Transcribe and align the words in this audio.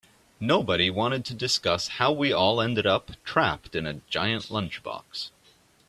Nobody 0.39 0.89
wanted 0.89 1.25
to 1.25 1.35
discuss 1.35 1.87
how 1.87 2.11
we 2.11 2.33
all 2.33 2.59
ended 2.59 2.87
up 2.87 3.11
trapped 3.23 3.75
in 3.75 3.85
a 3.85 4.01
giant 4.09 4.49
lunchbox. 4.49 5.29